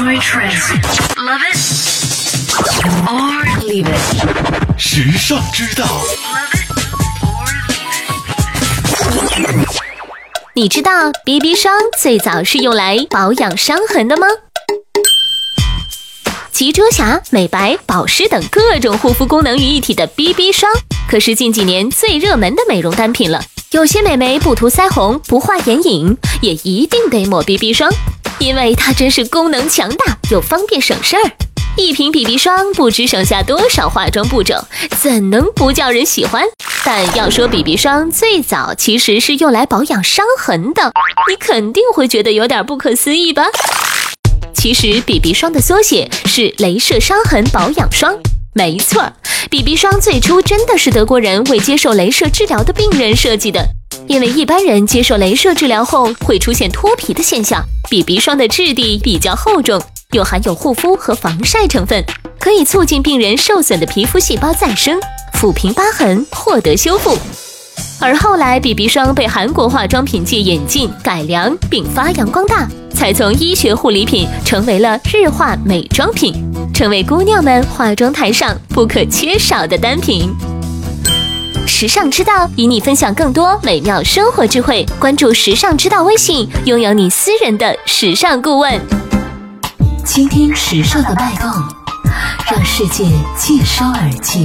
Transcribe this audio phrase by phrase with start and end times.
[0.00, 0.72] Enjoy trends.
[1.18, 1.58] Love it
[3.06, 4.78] or leave it.
[4.78, 6.70] 时尚之道，Love it
[7.20, 7.44] or
[9.28, 9.68] leave it.
[10.54, 14.26] 你知道 BB 霜最早是用来保养伤痕的吗？
[16.50, 20.72] 集遮瑕、美白、保湿等各种护肤功能于一体的 BB 霜，
[21.10, 23.44] 可是近几年最热门的美容单品了。
[23.72, 27.92] 有些美眉不涂腮红、不画眼影，也一定得抹 BB 霜，
[28.40, 31.22] 因为它真是功能强大又方便省事儿。
[31.76, 34.66] 一瓶 BB 霜不知省下多少化妆步骤，
[35.00, 36.42] 怎能不叫人喜欢？
[36.84, 40.90] 但要说 BB 霜最早其实是用来保养伤痕的，
[41.28, 43.44] 你肯定会觉得有点不可思议吧？
[44.54, 48.18] 其实 BB 霜的缩写是镭射伤痕保养霜。
[48.54, 49.12] 没错
[49.50, 53.64] ，BB 霜最初真的是德国人为接受镭射治疗的病人设计的。
[54.10, 62.04] 因为一般人接受镭射治疗后会出现脱皮的现象，BB 霜的质地比较厚重，又含有护肤和防晒成分，
[62.40, 64.98] 可以促进病人受损的皮肤细胞再生，
[65.34, 67.16] 抚平疤痕，获得修复。
[68.00, 76.34] 而后来，BB 霜被韩国化妆品界引进、改良并发扬光大，才从医学护理品成为了日化美妆品，
[76.74, 80.28] 成为姑娘们化妆台上不可缺少的单品。
[81.80, 88.78] 时尚之道与你分享更多美妙生活智慧，关注时尚之道微信，拥有你私人的时尚顾问。
[90.04, 91.50] 倾听时尚的脉动，
[92.52, 94.44] 让世界尽收耳际。